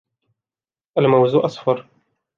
الموز 0.97 1.35
أصفر. 1.35 1.87